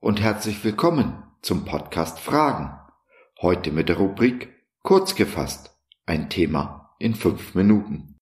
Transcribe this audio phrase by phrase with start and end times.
[0.00, 2.74] und herzlich willkommen zum Podcast Fragen.
[3.42, 4.48] Heute mit der Rubrik
[4.82, 5.76] Kurz gefasst,
[6.06, 8.16] ein Thema in fünf Minuten.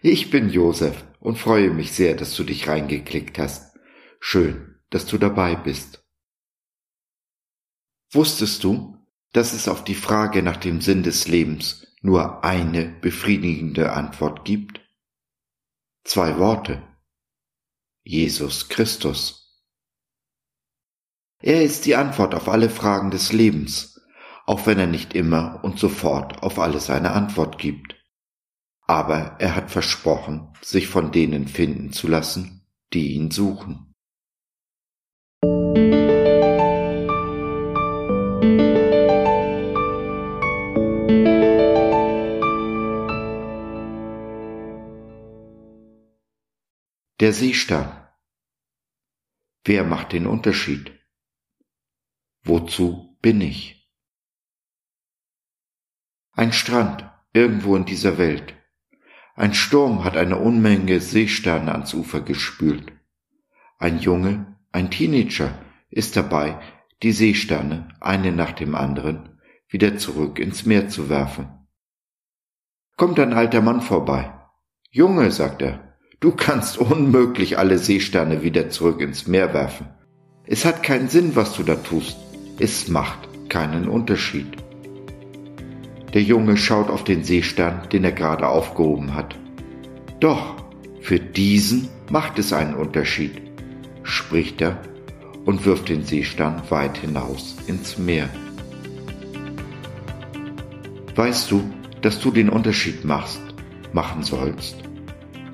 [0.00, 3.76] Ich bin Josef und freue mich sehr, dass du dich reingeklickt hast.
[4.20, 6.06] Schön, dass du dabei bist.
[8.12, 8.96] Wusstest du,
[9.32, 14.80] dass es auf die Frage nach dem Sinn des Lebens nur eine befriedigende Antwort gibt?
[16.04, 16.80] Zwei Worte.
[18.04, 19.47] Jesus Christus.
[21.40, 24.00] Er ist die Antwort auf alle Fragen des Lebens,
[24.44, 27.94] auch wenn er nicht immer und sofort auf alles eine Antwort gibt.
[28.88, 33.94] Aber er hat versprochen, sich von denen finden zu lassen, die ihn suchen.
[47.20, 48.08] Der Seestern.
[49.64, 50.97] Wer macht den Unterschied?
[52.44, 53.90] Wozu bin ich?
[56.32, 58.54] Ein Strand irgendwo in dieser Welt.
[59.34, 62.92] Ein Sturm hat eine Unmenge Seesterne ans Ufer gespült.
[63.78, 65.56] Ein Junge, ein Teenager
[65.90, 66.60] ist dabei,
[67.02, 71.48] die Seesterne, eine nach dem anderen, wieder zurück ins Meer zu werfen.
[72.96, 74.32] Kommt ein alter Mann vorbei.
[74.90, 79.88] Junge, sagt er, du kannst unmöglich alle Seesterne wieder zurück ins Meer werfen.
[80.44, 82.27] Es hat keinen Sinn, was du da tust.
[82.60, 84.48] Es macht keinen Unterschied.
[86.12, 89.36] Der Junge schaut auf den Seestern, den er gerade aufgehoben hat.
[90.18, 90.56] Doch,
[91.00, 93.40] für diesen macht es einen Unterschied,
[94.02, 94.82] spricht er
[95.44, 98.28] und wirft den Seestern weit hinaus ins Meer.
[101.14, 101.62] Weißt du,
[102.02, 103.40] dass du den Unterschied machst,
[103.92, 104.76] machen sollst?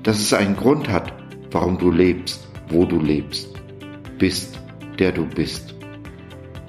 [0.01, 1.13] Dass es einen Grund hat,
[1.51, 3.49] warum du lebst, wo du lebst,
[4.17, 4.59] bist,
[4.97, 5.74] der du bist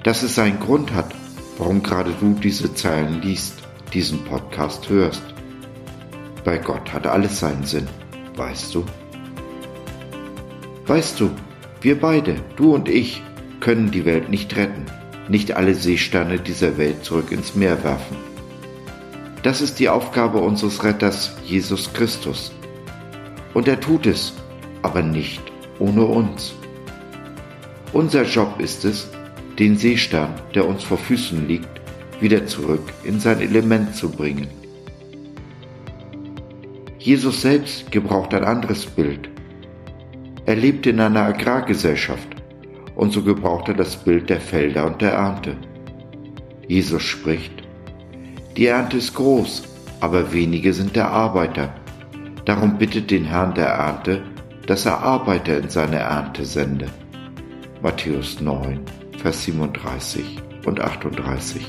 [0.07, 1.13] dass es einen Grund hat,
[1.57, 3.55] warum gerade du diese Zeilen liest,
[3.93, 5.21] diesen Podcast hörst.
[6.45, 7.89] Bei Gott hat alles seinen Sinn,
[8.37, 8.85] weißt du?
[10.85, 11.29] Weißt du,
[11.81, 13.21] wir beide, du und ich,
[13.59, 14.85] können die Welt nicht retten,
[15.27, 18.15] nicht alle Seesterne dieser Welt zurück ins Meer werfen.
[19.43, 22.53] Das ist die Aufgabe unseres Retters Jesus Christus.
[23.53, 24.31] Und er tut es,
[24.83, 25.41] aber nicht
[25.79, 26.53] ohne uns.
[27.91, 29.09] Unser Job ist es,
[29.59, 31.81] den Seestern, der uns vor Füßen liegt,
[32.19, 34.47] wieder zurück in sein Element zu bringen.
[36.99, 39.29] Jesus selbst gebraucht ein anderes Bild.
[40.45, 42.27] Er lebte in einer Agrargesellschaft
[42.95, 45.55] und so gebraucht er das Bild der Felder und der Ernte.
[46.67, 47.63] Jesus spricht,
[48.57, 49.63] die Ernte ist groß,
[50.01, 51.73] aber wenige sind der Arbeiter.
[52.45, 54.23] Darum bittet den Herrn der Ernte,
[54.65, 56.87] dass er Arbeiter in seine Ernte sende.
[57.81, 58.79] Matthäus 9,
[59.27, 61.61] Vers 37 und 38.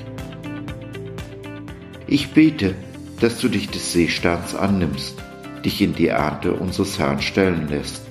[2.06, 2.76] Ich bete,
[3.18, 5.20] dass du dich des Seesterns annimmst,
[5.64, 8.02] dich in die Ernte unseres Herrn stellen lässt.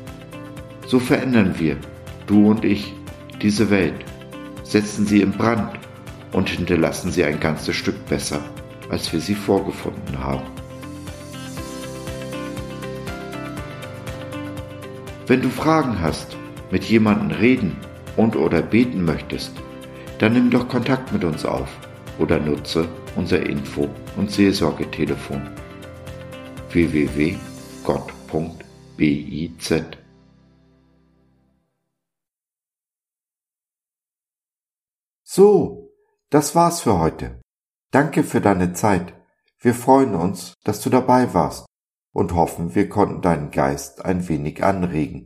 [0.85, 1.77] So verändern wir,
[2.25, 2.93] du und ich,
[3.41, 4.03] diese Welt,
[4.63, 5.79] setzen sie in Brand
[6.33, 8.41] und hinterlassen sie ein ganzes Stück besser,
[8.89, 10.43] als wir sie vorgefunden haben.
[15.25, 16.35] Wenn du Fragen hast,
[16.69, 17.77] mit jemandem reden
[18.17, 19.53] und oder beten möchtest,
[20.19, 21.69] dann nimm doch Kontakt mit uns auf
[22.19, 25.41] oder nutze unser Info- und Seelsorgetelefon
[26.69, 27.37] www.gott.biz.
[35.23, 35.93] So,
[36.29, 37.41] das war's für heute.
[37.91, 39.13] Danke für deine Zeit.
[39.59, 41.67] Wir freuen uns, dass du dabei warst
[42.13, 45.25] und hoffen, wir konnten deinen Geist ein wenig anregen.